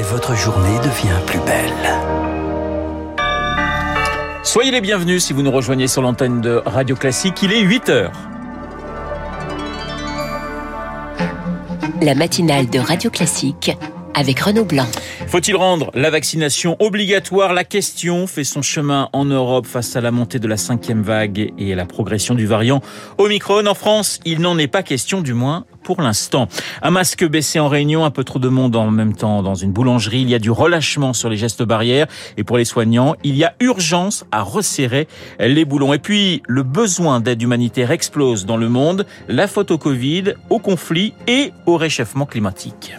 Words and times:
et 0.00 0.02
votre 0.02 0.34
journée 0.34 0.78
devient 0.78 1.20
plus 1.26 1.40
belle. 1.40 1.74
Soyez 4.42 4.70
les 4.70 4.80
bienvenus 4.80 5.22
si 5.22 5.34
vous 5.34 5.42
nous 5.42 5.50
rejoignez 5.50 5.88
sur 5.88 6.00
l'antenne 6.00 6.40
de 6.40 6.62
Radio 6.64 6.96
Classique. 6.96 7.42
Il 7.42 7.52
est 7.52 7.60
8 7.60 7.88
heures. 7.90 8.12
La 12.00 12.14
matinale 12.14 12.70
de 12.70 12.78
Radio 12.78 13.10
Classique 13.10 13.76
Faut-il 15.28 15.56
rendre 15.56 15.90
la 15.94 16.10
vaccination 16.10 16.76
obligatoire? 16.80 17.54
La 17.54 17.64
question 17.64 18.26
fait 18.26 18.44
son 18.44 18.60
chemin 18.60 19.08
en 19.12 19.24
Europe 19.24 19.66
face 19.66 19.94
à 19.96 20.00
la 20.00 20.10
montée 20.10 20.38
de 20.38 20.48
la 20.48 20.56
cinquième 20.56 21.02
vague 21.02 21.52
et 21.56 21.72
à 21.72 21.76
la 21.76 21.86
progression 21.86 22.34
du 22.34 22.46
variant 22.46 22.80
Omicron. 23.18 23.66
En 23.66 23.74
France, 23.74 24.18
il 24.24 24.40
n'en 24.40 24.58
est 24.58 24.66
pas 24.66 24.82
question, 24.82 25.20
du 25.20 25.32
moins 25.32 25.64
pour 25.84 26.02
l'instant. 26.02 26.48
Un 26.82 26.90
masque 26.90 27.26
baissé 27.26 27.60
en 27.60 27.68
réunion, 27.68 28.04
un 28.04 28.10
peu 28.10 28.24
trop 28.24 28.38
de 28.38 28.48
monde 28.48 28.76
en 28.76 28.90
même 28.90 29.14
temps 29.14 29.42
dans 29.42 29.54
une 29.54 29.72
boulangerie. 29.72 30.20
Il 30.20 30.28
y 30.28 30.34
a 30.34 30.38
du 30.38 30.50
relâchement 30.50 31.12
sur 31.12 31.30
les 31.30 31.36
gestes 31.36 31.62
barrières. 31.62 32.06
Et 32.36 32.44
pour 32.44 32.58
les 32.58 32.64
soignants, 32.64 33.14
il 33.24 33.36
y 33.36 33.44
a 33.44 33.54
urgence 33.60 34.24
à 34.32 34.42
resserrer 34.42 35.08
les 35.38 35.64
boulons. 35.64 35.94
Et 35.94 35.98
puis, 35.98 36.42
le 36.46 36.62
besoin 36.62 37.20
d'aide 37.20 37.40
humanitaire 37.40 37.90
explose 37.90 38.44
dans 38.44 38.56
le 38.56 38.68
monde. 38.68 39.06
La 39.28 39.46
faute 39.46 39.70
au 39.70 39.78
Covid, 39.78 40.34
au 40.50 40.58
conflit 40.58 41.14
et 41.26 41.52
au 41.66 41.76
réchauffement 41.76 42.26
climatique. 42.26 42.92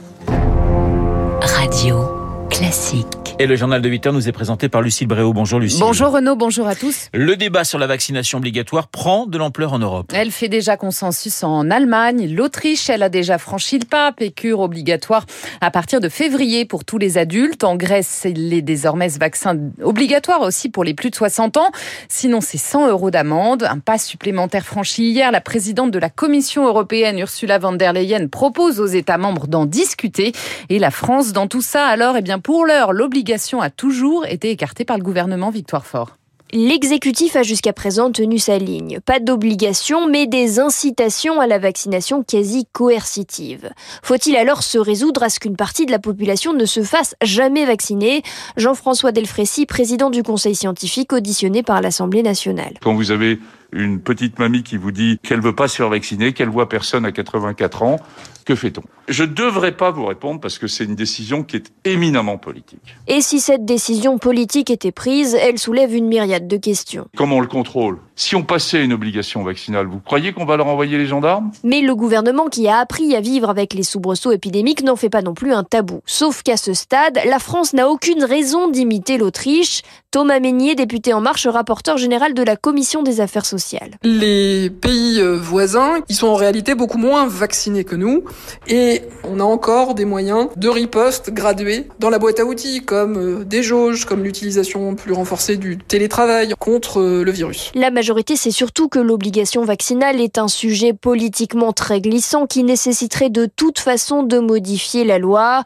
Radio 1.61 2.47
classique. 2.49 3.20
Et 3.41 3.47
le 3.47 3.55
journal 3.55 3.81
de 3.81 3.89
8 3.89 4.05
heures 4.05 4.13
nous 4.13 4.29
est 4.29 4.31
présenté 4.31 4.69
par 4.69 4.83
Lucille 4.83 5.07
Bréau. 5.07 5.33
Bonjour 5.33 5.59
Lucille. 5.59 5.79
Bonjour 5.79 6.11
Renaud, 6.11 6.35
bonjour 6.35 6.67
à 6.67 6.75
tous. 6.75 7.07
Le 7.11 7.35
débat 7.35 7.63
sur 7.63 7.79
la 7.79 7.87
vaccination 7.87 8.37
obligatoire 8.37 8.87
prend 8.87 9.25
de 9.25 9.35
l'ampleur 9.39 9.73
en 9.73 9.79
Europe. 9.79 10.11
Elle 10.13 10.29
fait 10.29 10.47
déjà 10.47 10.77
consensus 10.77 11.43
en 11.43 11.71
Allemagne. 11.71 12.31
L'Autriche, 12.31 12.87
elle 12.91 13.01
a 13.01 13.09
déjà 13.09 13.39
franchi 13.39 13.79
le 13.79 13.85
pas. 13.85 14.11
Pécure 14.11 14.59
obligatoire 14.59 15.25
à 15.59 15.71
partir 15.71 15.99
de 15.99 16.07
février 16.07 16.65
pour 16.65 16.85
tous 16.85 16.99
les 16.99 17.17
adultes. 17.17 17.63
En 17.63 17.77
Grèce, 17.77 18.27
il 18.29 18.53
est 18.53 18.61
désormais 18.61 19.09
ce 19.09 19.17
vaccin 19.17 19.57
obligatoire 19.81 20.41
aussi 20.41 20.69
pour 20.69 20.83
les 20.83 20.93
plus 20.93 21.09
de 21.09 21.15
60 21.15 21.57
ans. 21.57 21.71
Sinon, 22.09 22.41
c'est 22.41 22.59
100 22.59 22.89
euros 22.89 23.09
d'amende. 23.09 23.63
Un 23.63 23.79
pas 23.79 23.97
supplémentaire 23.97 24.67
franchi 24.67 25.09
hier. 25.09 25.31
La 25.31 25.41
présidente 25.41 25.89
de 25.89 25.97
la 25.97 26.11
Commission 26.11 26.67
européenne, 26.67 27.17
Ursula 27.17 27.57
von 27.57 27.73
der 27.73 27.93
Leyen, 27.93 28.27
propose 28.27 28.79
aux 28.79 28.85
États 28.85 29.17
membres 29.17 29.47
d'en 29.47 29.65
discuter. 29.65 30.31
Et 30.69 30.77
la 30.77 30.91
France, 30.91 31.33
dans 31.33 31.47
tout 31.47 31.63
ça, 31.63 31.87
alors, 31.87 32.17
eh 32.17 32.21
bien, 32.21 32.37
pour 32.37 32.67
l'heure, 32.67 32.93
l'obligation 32.93 33.30
a 33.61 33.69
toujours 33.69 34.25
été 34.25 34.49
écartée 34.49 34.85
par 34.85 34.97
le 34.97 35.03
gouvernement 35.03 35.49
Victoire 35.49 35.85
Fort. 35.85 36.17
L'exécutif 36.53 37.37
a 37.37 37.43
jusqu'à 37.43 37.71
présent 37.71 38.11
tenu 38.11 38.37
sa 38.37 38.57
ligne. 38.57 38.99
Pas 39.05 39.21
d'obligation, 39.21 40.07
mais 40.09 40.27
des 40.27 40.59
incitations 40.59 41.39
à 41.39 41.47
la 41.47 41.59
vaccination 41.59 42.23
quasi 42.23 42.65
coercitives. 42.73 43.69
Faut-il 44.03 44.35
alors 44.35 44.61
se 44.61 44.77
résoudre 44.77 45.23
à 45.23 45.29
ce 45.29 45.39
qu'une 45.39 45.55
partie 45.55 45.85
de 45.85 45.91
la 45.91 45.99
population 45.99 46.51
ne 46.51 46.65
se 46.65 46.83
fasse 46.83 47.15
jamais 47.23 47.65
vacciner? 47.65 48.21
Jean-François 48.57 49.13
Delfrécy, 49.13 49.65
président 49.65 50.09
du 50.09 50.23
conseil 50.23 50.55
scientifique, 50.55 51.13
auditionné 51.13 51.63
par 51.63 51.79
l'Assemblée 51.79 52.21
nationale. 52.21 52.73
Quand 52.81 52.95
vous 52.95 53.11
avez 53.11 53.39
une 53.71 53.99
petite 53.99 54.39
mamie 54.39 54.63
qui 54.63 54.77
vous 54.77 54.91
dit 54.91 55.19
qu'elle 55.23 55.41
veut 55.41 55.55
pas 55.55 55.67
se 55.67 55.77
faire 55.77 55.89
vacciner, 55.89 56.33
qu'elle 56.33 56.49
voit 56.49 56.69
personne 56.69 57.05
à 57.05 57.11
84 57.11 57.83
ans, 57.83 57.99
que 58.45 58.55
fait-on? 58.55 58.81
Je 59.07 59.23
ne 59.23 59.29
devrais 59.29 59.71
pas 59.71 59.91
vous 59.91 60.05
répondre 60.05 60.39
parce 60.39 60.57
que 60.57 60.67
c'est 60.67 60.83
une 60.83 60.95
décision 60.95 61.43
qui 61.43 61.57
est 61.57 61.71
éminemment 61.85 62.37
politique. 62.37 62.95
Et 63.07 63.21
si 63.21 63.39
cette 63.39 63.65
décision 63.65 64.17
politique 64.17 64.69
était 64.69 64.91
prise, 64.91 65.35
elle 65.35 65.59
soulève 65.59 65.93
une 65.93 66.07
myriade 66.07 66.47
de 66.47 66.57
questions. 66.57 67.07
Comment 67.15 67.37
on 67.37 67.41
le 67.41 67.47
contrôle? 67.47 67.99
Si 68.15 68.35
on 68.35 68.43
passait 68.43 68.83
une 68.83 68.93
obligation 68.93 69.43
vaccinale, 69.43 69.87
vous 69.87 69.99
croyez 69.99 70.33
qu'on 70.33 70.45
va 70.45 70.57
leur 70.57 70.67
envoyer 70.67 70.97
les 70.97 71.07
gendarmes? 71.07 71.51
Mais 71.63 71.81
le 71.81 71.95
gouvernement 71.95 72.47
qui 72.47 72.67
a 72.67 72.77
appris 72.77 73.15
à 73.15 73.21
vivre 73.21 73.49
avec 73.49 73.73
les 73.73 73.83
soubresauts 73.83 74.31
épidémiques 74.31 74.83
n'en 74.83 74.95
fait 74.95 75.09
pas 75.09 75.21
non 75.21 75.33
plus 75.33 75.53
un 75.53 75.63
tabou. 75.63 76.01
Sauf 76.05 76.43
qu'à 76.43 76.57
ce 76.57 76.73
stade, 76.73 77.19
la 77.25 77.39
France 77.39 77.73
n'a 77.73 77.89
aucune 77.89 78.23
raison 78.23 78.69
d'imiter 78.69 79.17
l'Autriche. 79.17 79.81
Thomas 80.11 80.41
Meignier, 80.41 80.75
député 80.75 81.13
En 81.13 81.21
Marche, 81.21 81.47
rapporteur 81.47 81.95
général 81.95 82.33
de 82.33 82.43
la 82.43 82.57
Commission 82.57 83.01
des 83.01 83.21
affaires 83.21 83.45
sociales. 83.45 83.91
Les 84.03 84.69
pays 84.69 85.21
voisins, 85.21 85.99
ils 86.09 86.15
sont 86.15 86.27
en 86.27 86.35
réalité 86.35 86.75
beaucoup 86.75 86.97
moins 86.97 87.27
vaccinés 87.27 87.85
que 87.85 87.95
nous. 87.95 88.25
Et 88.67 89.03
on 89.23 89.39
a 89.39 89.43
encore 89.43 89.95
des 89.95 90.03
moyens 90.03 90.49
de 90.57 90.67
riposte 90.67 91.31
gradués 91.31 91.87
dans 91.99 92.09
la 92.09 92.19
boîte 92.19 92.41
à 92.41 92.43
outils, 92.43 92.81
comme 92.81 93.45
des 93.45 93.63
jauges, 93.63 94.03
comme 94.03 94.21
l'utilisation 94.21 94.95
plus 94.95 95.13
renforcée 95.13 95.55
du 95.55 95.77
télétravail 95.77 96.55
contre 96.59 97.01
le 97.01 97.31
virus. 97.31 97.71
La 97.73 97.89
majorité 97.89 98.35
sait 98.35 98.51
surtout 98.51 98.89
que 98.89 98.99
l'obligation 98.99 99.63
vaccinale 99.63 100.19
est 100.19 100.37
un 100.37 100.49
sujet 100.49 100.91
politiquement 100.91 101.71
très 101.71 102.01
glissant 102.01 102.47
qui 102.47 102.65
nécessiterait 102.65 103.29
de 103.29 103.45
toute 103.45 103.79
façon 103.79 104.23
de 104.23 104.39
modifier 104.39 105.05
la 105.05 105.19
loi 105.19 105.63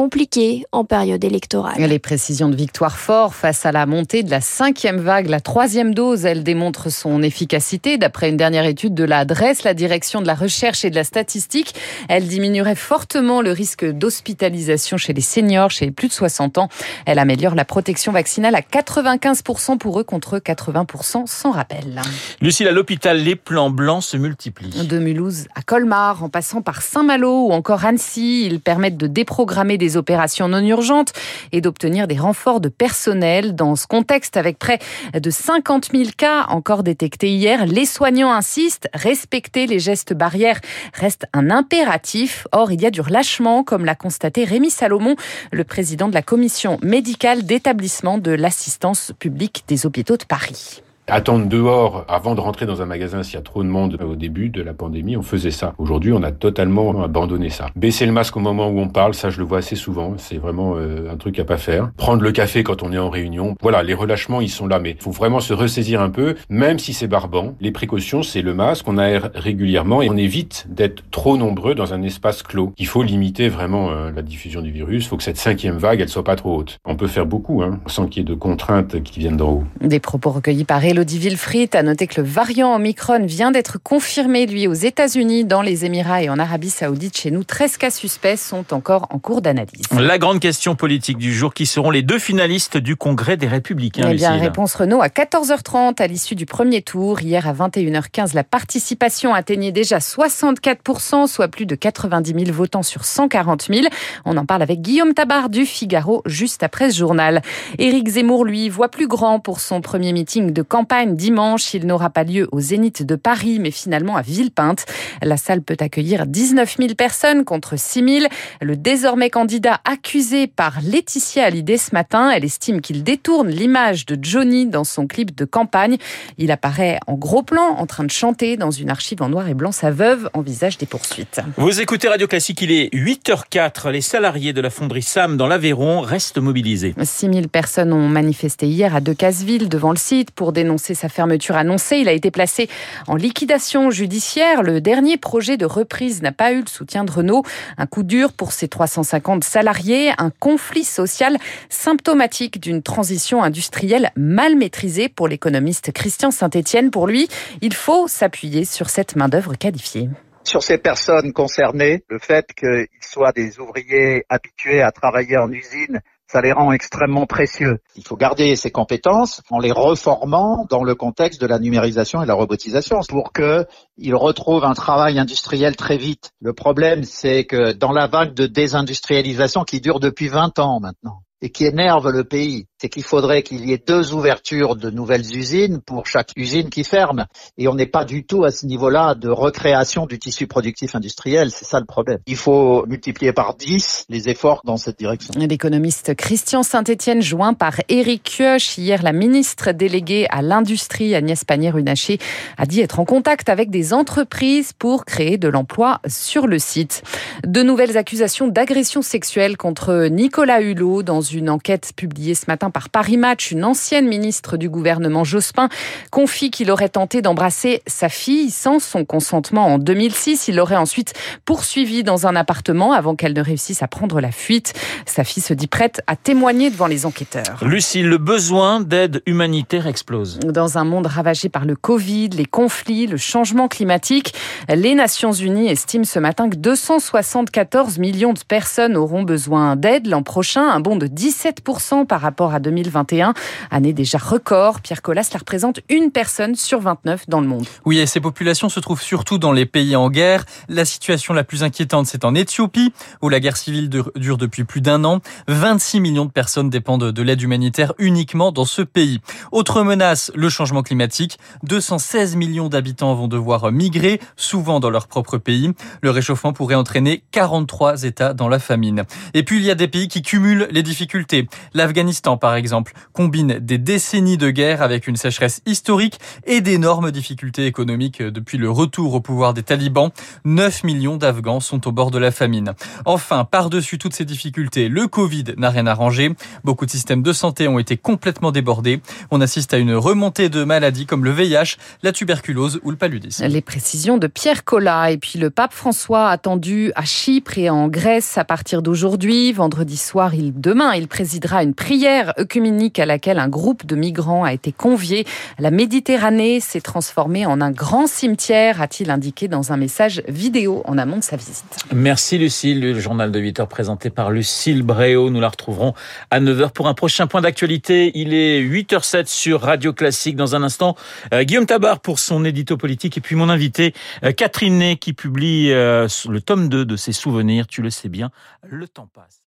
compliqué 0.00 0.64
en 0.72 0.86
période 0.86 1.22
électorale. 1.22 1.78
Les 1.78 1.98
précisions 1.98 2.48
de 2.48 2.56
Victoire 2.56 2.96
Fort 2.96 3.34
face 3.34 3.66
à 3.66 3.70
la 3.70 3.84
montée 3.84 4.22
de 4.22 4.30
la 4.30 4.40
cinquième 4.40 4.96
vague, 4.96 5.28
la 5.28 5.40
troisième 5.40 5.92
dose, 5.92 6.24
elle 6.24 6.42
démontre 6.42 6.90
son 6.90 7.22
efficacité. 7.22 7.98
D'après 7.98 8.30
une 8.30 8.38
dernière 8.38 8.64
étude 8.64 8.94
de 8.94 9.04
l'adresse, 9.04 9.62
la 9.62 9.74
direction 9.74 10.22
de 10.22 10.26
la 10.26 10.34
recherche 10.34 10.86
et 10.86 10.90
de 10.90 10.94
la 10.94 11.04
statistique, 11.04 11.74
elle 12.08 12.26
diminuerait 12.26 12.76
fortement 12.76 13.42
le 13.42 13.52
risque 13.52 13.84
d'hospitalisation 13.84 14.96
chez 14.96 15.12
les 15.12 15.20
seniors, 15.20 15.70
chez 15.70 15.84
les 15.84 15.90
plus 15.90 16.08
de 16.08 16.14
60 16.14 16.56
ans. 16.56 16.70
Elle 17.04 17.18
améliore 17.18 17.54
la 17.54 17.66
protection 17.66 18.10
vaccinale 18.10 18.54
à 18.54 18.62
95% 18.62 19.76
pour 19.76 20.00
eux 20.00 20.04
contre 20.04 20.38
80% 20.38 21.26
sans 21.26 21.50
rappel. 21.50 22.00
Lucille, 22.40 22.68
à 22.68 22.72
l'hôpital, 22.72 23.18
les 23.18 23.36
plans 23.36 23.68
blancs 23.68 24.04
se 24.04 24.16
multiplient. 24.16 24.86
De 24.86 24.98
Mulhouse 24.98 25.46
à 25.54 25.60
Colmar, 25.60 26.24
en 26.24 26.30
passant 26.30 26.62
par 26.62 26.80
Saint-Malo 26.80 27.48
ou 27.48 27.52
encore 27.52 27.84
Annecy, 27.84 28.46
ils 28.46 28.60
permettent 28.60 28.96
de 28.96 29.06
déprogrammer 29.06 29.76
des 29.76 29.89
opérations 29.96 30.48
non 30.48 30.64
urgentes 30.64 31.12
et 31.52 31.60
d'obtenir 31.60 32.06
des 32.06 32.18
renforts 32.18 32.60
de 32.60 32.68
personnel. 32.68 33.54
Dans 33.54 33.76
ce 33.76 33.86
contexte, 33.86 34.36
avec 34.36 34.58
près 34.58 34.78
de 35.14 35.30
50 35.30 35.90
000 35.92 36.10
cas 36.16 36.46
encore 36.48 36.82
détectés 36.82 37.30
hier, 37.30 37.66
les 37.66 37.86
soignants 37.86 38.32
insistent, 38.32 38.88
respecter 38.94 39.66
les 39.66 39.78
gestes 39.78 40.14
barrières 40.14 40.60
reste 40.94 41.26
un 41.32 41.50
impératif. 41.50 42.46
Or, 42.52 42.72
il 42.72 42.80
y 42.80 42.86
a 42.86 42.90
du 42.90 43.00
relâchement, 43.00 43.64
comme 43.64 43.84
l'a 43.84 43.94
constaté 43.94 44.44
Rémi 44.44 44.70
Salomon, 44.70 45.16
le 45.52 45.64
président 45.64 46.08
de 46.08 46.14
la 46.14 46.22
commission 46.22 46.78
médicale 46.82 47.44
d'établissement 47.44 48.18
de 48.18 48.32
l'assistance 48.32 49.12
publique 49.18 49.64
des 49.68 49.86
hôpitaux 49.86 50.16
de 50.16 50.24
Paris. 50.24 50.82
Attendre 51.12 51.46
dehors 51.46 52.04
avant 52.06 52.36
de 52.36 52.40
rentrer 52.40 52.66
dans 52.66 52.82
un 52.82 52.86
magasin 52.86 53.24
s'il 53.24 53.34
y 53.34 53.38
a 53.38 53.42
trop 53.42 53.64
de 53.64 53.68
monde 53.68 53.98
au 54.00 54.14
début 54.14 54.48
de 54.48 54.62
la 54.62 54.74
pandémie, 54.74 55.16
on 55.16 55.22
faisait 55.22 55.50
ça. 55.50 55.74
Aujourd'hui, 55.78 56.12
on 56.12 56.22
a 56.22 56.30
totalement 56.30 57.02
abandonné 57.02 57.50
ça. 57.50 57.66
Baisser 57.74 58.06
le 58.06 58.12
masque 58.12 58.36
au 58.36 58.40
moment 58.40 58.68
où 58.68 58.78
on 58.78 58.86
parle, 58.86 59.14
ça 59.14 59.28
je 59.28 59.38
le 59.38 59.44
vois 59.44 59.58
assez 59.58 59.74
souvent, 59.74 60.14
c'est 60.18 60.36
vraiment 60.36 60.74
euh, 60.76 61.10
un 61.12 61.16
truc 61.16 61.40
à 61.40 61.44
pas 61.44 61.56
faire. 61.56 61.90
Prendre 61.96 62.22
le 62.22 62.30
café 62.30 62.62
quand 62.62 62.84
on 62.84 62.92
est 62.92 62.98
en 62.98 63.10
réunion, 63.10 63.56
voilà, 63.60 63.82
les 63.82 63.92
relâchements 63.92 64.40
ils 64.40 64.48
sont 64.48 64.68
là, 64.68 64.78
mais 64.78 64.92
il 64.92 65.02
faut 65.02 65.10
vraiment 65.10 65.40
se 65.40 65.52
ressaisir 65.52 66.00
un 66.00 66.10
peu, 66.10 66.36
même 66.48 66.78
si 66.78 66.92
c'est 66.92 67.08
barbant. 67.08 67.54
Les 67.60 67.72
précautions, 67.72 68.22
c'est 68.22 68.42
le 68.42 68.54
masque, 68.54 68.86
on 68.86 68.96
aère 68.96 69.30
régulièrement 69.34 70.02
et 70.02 70.10
on 70.10 70.16
évite 70.16 70.66
d'être 70.70 71.02
trop 71.10 71.36
nombreux 71.36 71.74
dans 71.74 71.92
un 71.92 72.02
espace 72.02 72.44
clos. 72.44 72.72
Il 72.78 72.86
faut 72.86 73.02
limiter 73.02 73.48
vraiment 73.48 73.90
euh, 73.90 74.12
la 74.14 74.22
diffusion 74.22 74.62
du 74.62 74.70
virus, 74.70 75.06
il 75.06 75.08
faut 75.08 75.16
que 75.16 75.24
cette 75.24 75.38
cinquième 75.38 75.76
vague, 75.76 76.00
elle 76.00 76.08
soit 76.08 76.22
pas 76.22 76.36
trop 76.36 76.56
haute. 76.56 76.78
On 76.84 76.94
peut 76.94 77.08
faire 77.08 77.26
beaucoup, 77.26 77.62
hein, 77.62 77.80
sans 77.86 78.06
qu'il 78.06 78.22
y 78.22 78.24
ait 78.24 78.28
de 78.28 78.38
contraintes 78.38 79.02
qui 79.02 79.18
viennent 79.18 79.36
d'en 79.36 79.50
haut. 79.50 79.64
Des 79.80 79.98
propos 79.98 80.30
recueillis 80.30 80.64
par 80.64 80.84
Elodie 81.00 81.18
Wilfried 81.18 81.74
a 81.76 81.82
noté 81.82 82.06
que 82.06 82.20
le 82.20 82.26
variant 82.26 82.74
Omicron 82.74 83.24
vient 83.24 83.50
d'être 83.52 83.78
confirmé, 83.82 84.44
lui, 84.44 84.66
aux 84.66 84.74
États-Unis, 84.74 85.46
dans 85.46 85.62
les 85.62 85.86
Émirats 85.86 86.22
et 86.22 86.28
en 86.28 86.38
Arabie 86.38 86.68
Saoudite. 86.68 87.16
Chez 87.16 87.30
nous, 87.30 87.42
13 87.42 87.78
cas 87.78 87.88
suspects 87.88 88.36
sont 88.36 88.74
encore 88.74 89.06
en 89.08 89.18
cours 89.18 89.40
d'analyse. 89.40 89.86
La 89.98 90.18
grande 90.18 90.40
question 90.40 90.74
politique 90.74 91.16
du 91.16 91.32
jour, 91.32 91.54
qui 91.54 91.64
seront 91.64 91.90
les 91.90 92.02
deux 92.02 92.18
finalistes 92.18 92.76
du 92.76 92.96
Congrès 92.96 93.38
des 93.38 93.48
Républicains 93.48 94.08
Eh 94.10 94.14
bien, 94.14 94.32
Lucille 94.32 94.46
réponse 94.46 94.74
Renault 94.74 95.00
à 95.00 95.06
14h30 95.06 96.02
à 96.02 96.06
l'issue 96.06 96.34
du 96.34 96.44
premier 96.44 96.82
tour. 96.82 97.22
Hier 97.22 97.48
à 97.48 97.54
21h15, 97.54 98.34
la 98.34 98.44
participation 98.44 99.32
atteignait 99.32 99.72
déjà 99.72 100.00
64%, 100.00 101.28
soit 101.28 101.48
plus 101.48 101.64
de 101.64 101.76
90 101.76 102.44
000 102.44 102.52
votants 102.54 102.82
sur 102.82 103.06
140 103.06 103.68
000. 103.72 103.86
On 104.26 104.36
en 104.36 104.44
parle 104.44 104.60
avec 104.60 104.82
Guillaume 104.82 105.14
Tabar 105.14 105.48
du 105.48 105.64
Figaro 105.64 106.20
juste 106.26 106.62
après 106.62 106.90
ce 106.90 106.98
journal. 106.98 107.40
Éric 107.78 108.06
Zemmour, 108.06 108.44
lui, 108.44 108.68
voit 108.68 108.90
plus 108.90 109.08
grand 109.08 109.40
pour 109.40 109.60
son 109.60 109.80
premier 109.80 110.12
meeting 110.12 110.52
de 110.52 110.60
campagne 110.60 110.89
dimanche. 111.06 111.74
Il 111.74 111.86
n'aura 111.86 112.10
pas 112.10 112.24
lieu 112.24 112.48
au 112.52 112.60
Zénith 112.60 113.04
de 113.04 113.14
Paris, 113.14 113.58
mais 113.60 113.70
finalement 113.70 114.16
à 114.16 114.22
Villepinte. 114.22 114.84
La 115.22 115.36
salle 115.36 115.62
peut 115.62 115.76
accueillir 115.78 116.26
19 116.26 116.76
000 116.78 116.94
personnes 116.94 117.44
contre 117.44 117.78
6 117.78 118.20
000. 118.20 118.26
Le 118.60 118.76
désormais 118.76 119.30
candidat 119.30 119.80
accusé 119.84 120.46
par 120.46 120.80
Laetitia 120.82 121.44
Hallyday 121.44 121.76
ce 121.76 121.94
matin, 121.94 122.30
elle 122.30 122.44
estime 122.44 122.80
qu'il 122.80 123.04
détourne 123.04 123.48
l'image 123.48 124.04
de 124.06 124.18
Johnny 124.20 124.66
dans 124.66 124.84
son 124.84 125.06
clip 125.06 125.34
de 125.34 125.44
campagne. 125.44 125.96
Il 126.38 126.50
apparaît 126.50 126.98
en 127.06 127.14
gros 127.14 127.42
plan 127.42 127.76
en 127.78 127.86
train 127.86 128.04
de 128.04 128.10
chanter 128.10 128.56
dans 128.56 128.70
une 128.70 128.90
archive 128.90 129.22
en 129.22 129.28
noir 129.28 129.48
et 129.48 129.54
blanc. 129.54 129.72
Sa 129.72 129.90
veuve 129.90 130.28
envisage 130.34 130.76
des 130.78 130.86
poursuites. 130.86 131.40
Vous 131.56 131.80
écoutez 131.80 132.08
Radio 132.08 132.26
Classique, 132.26 132.62
il 132.62 132.72
est 132.72 132.92
8h04. 132.92 133.90
Les 133.90 134.00
salariés 134.00 134.52
de 134.52 134.60
la 134.60 134.70
fonderie 134.70 135.02
Sam 135.02 135.36
dans 135.36 135.46
l'Aveyron 135.46 136.00
restent 136.00 136.38
mobilisés. 136.38 136.94
6 137.00 137.32
000 137.32 137.48
personnes 137.48 137.92
ont 137.92 138.08
manifesté 138.08 138.66
hier 138.66 138.96
à 138.96 139.00
Decazeville 139.00 139.68
devant 139.68 139.92
le 139.92 139.96
site 139.96 140.32
pour 140.32 140.52
dénoncer 140.52 140.69
sa 140.78 141.08
fermeture 141.08 141.56
annoncée. 141.56 141.98
Il 141.98 142.08
a 142.08 142.12
été 142.12 142.30
placé 142.30 142.68
en 143.06 143.16
liquidation 143.16 143.90
judiciaire. 143.90 144.62
Le 144.62 144.80
dernier 144.80 145.16
projet 145.16 145.56
de 145.56 145.66
reprise 145.66 146.22
n'a 146.22 146.32
pas 146.32 146.52
eu 146.52 146.60
le 146.60 146.66
soutien 146.66 147.04
de 147.04 147.10
Renault. 147.10 147.42
Un 147.78 147.86
coup 147.86 148.02
dur 148.02 148.32
pour 148.32 148.52
ses 148.52 148.68
350 148.68 149.44
salariés, 149.44 150.12
un 150.18 150.30
conflit 150.30 150.84
social 150.84 151.36
symptomatique 151.68 152.60
d'une 152.60 152.82
transition 152.82 153.42
industrielle 153.42 154.10
mal 154.16 154.56
maîtrisée 154.56 155.08
pour 155.08 155.28
l'économiste 155.28 155.92
Christian 155.92 156.30
Saint-Etienne. 156.30 156.90
Pour 156.90 157.06
lui, 157.06 157.28
il 157.60 157.74
faut 157.74 158.08
s'appuyer 158.08 158.64
sur 158.64 158.90
cette 158.90 159.16
main-d'œuvre 159.16 159.54
qualifiée 159.54 160.08
sur 160.42 160.62
ces 160.62 160.78
personnes 160.78 161.32
concernées, 161.32 162.02
le 162.08 162.18
fait 162.18 162.46
qu'ils 162.54 162.88
soient 163.00 163.30
des 163.30 163.60
ouvriers 163.60 164.24
habitués 164.28 164.82
à 164.82 164.90
travailler 164.90 165.36
en 165.36 165.52
usine 165.52 166.00
ça 166.30 166.40
les 166.40 166.52
rend 166.52 166.70
extrêmement 166.70 167.26
précieux. 167.26 167.78
Il 167.96 168.06
faut 168.06 168.16
garder 168.16 168.54
ces 168.54 168.70
compétences 168.70 169.42
en 169.50 169.58
les 169.58 169.72
reformant 169.72 170.64
dans 170.70 170.84
le 170.84 170.94
contexte 170.94 171.40
de 171.40 171.46
la 171.48 171.58
numérisation 171.58 172.20
et 172.20 172.22
de 172.22 172.28
la 172.28 172.34
robotisation 172.34 173.00
pour 173.08 173.32
qu'ils 173.32 174.14
retrouvent 174.14 174.64
un 174.64 174.74
travail 174.74 175.18
industriel 175.18 175.74
très 175.74 175.96
vite. 175.96 176.30
Le 176.40 176.52
problème, 176.52 177.02
c'est 177.02 177.46
que 177.46 177.72
dans 177.72 177.90
la 177.90 178.06
vague 178.06 178.32
de 178.32 178.46
désindustrialisation 178.46 179.64
qui 179.64 179.80
dure 179.80 179.98
depuis 179.98 180.28
20 180.28 180.60
ans 180.60 180.78
maintenant, 180.78 181.22
et 181.42 181.50
qui 181.50 181.64
énerve 181.64 182.08
le 182.10 182.22
pays, 182.22 182.66
c'est 182.80 182.88
qu'il 182.88 183.02
faudrait 183.02 183.42
qu'il 183.42 183.66
y 183.66 183.74
ait 183.74 183.82
deux 183.84 184.14
ouvertures 184.14 184.74
de 184.74 184.88
nouvelles 184.88 185.36
usines 185.36 185.80
pour 185.82 186.06
chaque 186.06 186.30
usine 186.34 186.70
qui 186.70 186.82
ferme. 186.82 187.26
Et 187.58 187.68
on 187.68 187.74
n'est 187.74 187.84
pas 187.84 188.06
du 188.06 188.24
tout 188.24 188.44
à 188.44 188.50
ce 188.50 188.64
niveau-là 188.64 189.14
de 189.14 189.28
recréation 189.28 190.06
du 190.06 190.18
tissu 190.18 190.46
productif 190.46 190.94
industriel. 190.94 191.50
C'est 191.50 191.66
ça 191.66 191.78
le 191.78 191.84
problème. 191.84 192.20
Il 192.26 192.36
faut 192.36 192.86
multiplier 192.86 193.34
par 193.34 193.54
10 193.54 194.06
les 194.08 194.30
efforts 194.30 194.62
dans 194.64 194.78
cette 194.78 194.98
direction. 194.98 195.34
L'économiste 195.36 196.14
Christian 196.14 196.62
Saint-Etienne, 196.62 197.20
joint 197.20 197.52
par 197.52 197.74
Éric 197.90 198.22
Kioch, 198.22 198.78
hier 198.78 199.02
la 199.02 199.12
ministre 199.12 199.72
déléguée 199.72 200.26
à 200.30 200.40
l'industrie 200.40 201.14
Agnès 201.14 201.44
Pannier-Runacher 201.44 202.18
a 202.56 202.64
dit 202.64 202.80
être 202.80 202.98
en 202.98 203.04
contact 203.04 203.50
avec 203.50 203.68
des 203.68 203.92
entreprises 203.92 204.72
pour 204.72 205.04
créer 205.04 205.36
de 205.36 205.48
l'emploi 205.48 206.00
sur 206.06 206.46
le 206.46 206.58
site. 206.58 207.02
De 207.46 207.62
nouvelles 207.62 207.98
accusations 207.98 208.48
d'agression 208.48 209.02
sexuelle 209.02 209.58
contre 209.58 210.06
Nicolas 210.06 210.62
Hulot 210.62 211.02
dans 211.02 211.20
une 211.20 211.50
enquête 211.50 211.92
publiée 211.94 212.34
ce 212.34 212.46
matin 212.48 212.69
par 212.70 212.88
Paris 212.88 213.16
Match. 213.16 213.50
Une 213.50 213.64
ancienne 213.64 214.08
ministre 214.08 214.56
du 214.56 214.68
gouvernement 214.68 215.24
Jospin 215.24 215.68
confie 216.10 216.50
qu'il 216.50 216.70
aurait 216.70 216.88
tenté 216.88 217.22
d'embrasser 217.22 217.82
sa 217.86 218.08
fille 218.08 218.50
sans 218.50 218.78
son 218.78 219.04
consentement 219.04 219.66
en 219.66 219.78
2006. 219.78 220.48
Il 220.48 220.56
l'aurait 220.56 220.76
ensuite 220.76 221.14
poursuivi 221.44 222.02
dans 222.02 222.26
un 222.26 222.36
appartement 222.36 222.92
avant 222.92 223.14
qu'elle 223.14 223.34
ne 223.34 223.42
réussisse 223.42 223.82
à 223.82 223.88
prendre 223.88 224.20
la 224.20 224.32
fuite. 224.32 224.72
Sa 225.06 225.24
fille 225.24 225.42
se 225.42 225.54
dit 225.54 225.66
prête 225.66 226.02
à 226.06 226.16
témoigner 226.16 226.70
devant 226.70 226.86
les 226.86 227.06
enquêteurs. 227.06 227.58
Lucie, 227.62 228.02
le 228.02 228.18
besoin 228.18 228.80
d'aide 228.80 229.22
humanitaire 229.26 229.86
explose. 229.86 230.38
Dans 230.40 230.78
un 230.78 230.84
monde 230.84 231.06
ravagé 231.06 231.48
par 231.48 231.64
le 231.64 231.76
Covid, 231.76 232.30
les 232.30 232.44
conflits, 232.44 233.06
le 233.06 233.16
changement 233.16 233.68
climatique, 233.68 234.34
les 234.68 234.94
Nations 234.94 235.32
Unies 235.32 235.68
estiment 235.68 236.04
ce 236.04 236.18
matin 236.18 236.48
que 236.48 236.56
274 236.56 237.98
millions 237.98 238.32
de 238.32 238.40
personnes 238.46 238.96
auront 238.96 239.22
besoin 239.22 239.76
d'aide 239.76 240.06
l'an 240.06 240.22
prochain, 240.22 240.68
un 240.68 240.80
bond 240.80 240.96
de 240.96 241.06
17% 241.06 242.06
par 242.06 242.20
rapport 242.20 242.54
à 242.54 242.59
2021, 242.60 243.34
année 243.70 243.92
déjà 243.92 244.18
record. 244.18 244.80
Pierre 244.80 245.02
Collas, 245.02 245.30
la 245.32 245.38
représente 245.38 245.80
une 245.88 246.10
personne 246.10 246.54
sur 246.54 246.80
29 246.80 247.28
dans 247.28 247.40
le 247.40 247.46
monde. 247.46 247.66
Oui, 247.84 247.98
et 247.98 248.06
ces 248.06 248.20
populations 248.20 248.68
se 248.68 248.80
trouvent 248.80 249.02
surtout 249.02 249.38
dans 249.38 249.52
les 249.52 249.66
pays 249.66 249.96
en 249.96 250.10
guerre. 250.10 250.44
La 250.68 250.84
situation 250.84 251.34
la 251.34 251.44
plus 251.44 251.62
inquiétante, 251.62 252.06
c'est 252.06 252.24
en 252.24 252.34
Éthiopie, 252.34 252.92
où 253.22 253.28
la 253.28 253.40
guerre 253.40 253.56
civile 253.56 253.88
dure 253.88 254.38
depuis 254.38 254.64
plus 254.64 254.80
d'un 254.80 255.04
an. 255.04 255.20
26 255.48 256.00
millions 256.00 256.24
de 256.24 256.30
personnes 256.30 256.70
dépendent 256.70 257.10
de 257.10 257.22
l'aide 257.22 257.42
humanitaire 257.42 257.92
uniquement 257.98 258.52
dans 258.52 258.64
ce 258.64 258.82
pays. 258.82 259.20
Autre 259.52 259.82
menace, 259.82 260.30
le 260.34 260.48
changement 260.48 260.82
climatique. 260.82 261.38
216 261.64 262.36
millions 262.36 262.68
d'habitants 262.68 263.14
vont 263.14 263.28
devoir 263.28 263.72
migrer, 263.72 264.20
souvent 264.36 264.80
dans 264.80 264.90
leur 264.90 265.06
propre 265.06 265.38
pays. 265.38 265.72
Le 266.02 266.10
réchauffement 266.10 266.52
pourrait 266.52 266.74
entraîner 266.74 267.22
43 267.32 268.02
États 268.04 268.34
dans 268.34 268.48
la 268.48 268.58
famine. 268.58 269.04
Et 269.34 269.42
puis 269.42 269.56
il 269.58 269.64
y 269.64 269.70
a 269.70 269.74
des 269.74 269.88
pays 269.88 270.08
qui 270.08 270.22
cumulent 270.22 270.68
les 270.70 270.82
difficultés. 270.82 271.48
L'Afghanistan, 271.74 272.36
par 272.36 272.49
exemple, 272.54 272.92
combine 273.12 273.58
des 273.58 273.78
décennies 273.78 274.38
de 274.38 274.50
guerre 274.50 274.82
avec 274.82 275.06
une 275.06 275.16
sécheresse 275.16 275.62
historique 275.66 276.18
et 276.46 276.60
d'énormes 276.60 277.10
difficultés 277.10 277.66
économiques 277.66 278.22
depuis 278.22 278.58
le 278.58 278.70
retour 278.70 279.14
au 279.14 279.20
pouvoir 279.20 279.54
des 279.54 279.62
talibans. 279.62 280.10
9 280.44 280.84
millions 280.84 281.16
d'Afghans 281.16 281.60
sont 281.60 281.86
au 281.88 281.92
bord 281.92 282.10
de 282.10 282.18
la 282.18 282.30
famine. 282.30 282.74
Enfin, 283.04 283.44
par-dessus 283.44 283.98
toutes 283.98 284.14
ces 284.14 284.24
difficultés, 284.24 284.88
le 284.88 285.06
Covid 285.08 285.44
n'a 285.56 285.70
rien 285.70 285.86
arrangé. 285.86 286.34
Beaucoup 286.64 286.86
de 286.86 286.90
systèmes 286.90 287.22
de 287.22 287.32
santé 287.32 287.68
ont 287.68 287.78
été 287.78 287.96
complètement 287.96 288.52
débordés. 288.52 289.00
On 289.30 289.40
assiste 289.40 289.74
à 289.74 289.78
une 289.78 289.94
remontée 289.94 290.48
de 290.48 290.64
maladies 290.64 291.06
comme 291.06 291.24
le 291.24 291.32
VIH, 291.32 291.76
la 292.02 292.12
tuberculose 292.12 292.80
ou 292.82 292.90
le 292.90 292.96
paludisme. 292.96 293.46
Les 293.46 293.60
précisions 293.60 294.18
de 294.18 294.26
Pierre 294.26 294.64
Collat 294.64 295.12
et 295.12 295.18
puis 295.18 295.38
le 295.38 295.50
pape 295.50 295.72
François 295.72 296.28
attendu 296.28 296.92
à 296.94 297.04
Chypre 297.04 297.58
et 297.58 297.70
en 297.70 297.88
Grèce 297.88 298.38
à 298.38 298.44
partir 298.44 298.82
d'aujourd'hui. 298.82 299.52
Vendredi 299.52 299.96
soir, 299.96 300.34
il, 300.34 300.58
demain, 300.60 300.94
il 300.94 301.08
présidera 301.08 301.62
une 301.62 301.74
prière 301.74 302.32
œcuménique 302.40 302.98
à 302.98 303.06
laquelle 303.06 303.38
un 303.38 303.48
groupe 303.48 303.86
de 303.86 303.94
migrants 303.94 304.44
a 304.44 304.52
été 304.52 304.72
convié. 304.72 305.26
La 305.58 305.70
Méditerranée 305.70 306.60
s'est 306.60 306.80
transformée 306.80 307.46
en 307.46 307.60
un 307.60 307.70
grand 307.70 308.06
cimetière, 308.06 308.80
a-t-il 308.82 309.10
indiqué 309.10 309.48
dans 309.48 309.72
un 309.72 309.76
message 309.76 310.22
vidéo 310.26 310.82
en 310.86 310.98
amont 310.98 311.18
de 311.18 311.22
sa 311.22 311.36
visite. 311.36 311.64
Merci 311.94 312.38
Lucille. 312.38 312.80
Le 312.80 312.98
journal 312.98 313.30
de 313.30 313.38
8 313.38 313.60
heures 313.60 313.68
présenté 313.68 314.10
par 314.10 314.30
Lucille 314.30 314.82
Bréau. 314.82 315.30
Nous 315.30 315.40
la 315.40 315.48
retrouverons 315.48 315.94
à 316.30 316.40
9h 316.40 316.70
pour 316.70 316.88
un 316.88 316.94
prochain 316.94 317.26
point 317.26 317.40
d'actualité. 317.40 318.12
Il 318.14 318.34
est 318.34 318.62
8h07 318.62 319.26
sur 319.26 319.60
Radio 319.60 319.92
Classique. 319.92 320.36
Dans 320.36 320.54
un 320.54 320.62
instant, 320.62 320.96
euh, 321.32 321.44
Guillaume 321.44 321.66
Tabar 321.66 322.00
pour 322.00 322.18
son 322.18 322.44
édito 322.44 322.76
politique 322.76 323.16
et 323.18 323.20
puis 323.20 323.36
mon 323.36 323.48
invité 323.48 323.94
euh, 324.24 324.32
Catherine 324.32 324.78
Ney 324.78 324.96
qui 324.96 325.12
publie 325.12 325.72
euh, 325.72 326.08
le 326.28 326.40
tome 326.40 326.68
2 326.68 326.84
de 326.84 326.96
ses 326.96 327.12
souvenirs. 327.12 327.66
Tu 327.66 327.82
le 327.82 327.90
sais 327.90 328.08
bien, 328.08 328.30
le 328.68 328.88
temps 328.88 329.08
passe. 329.12 329.39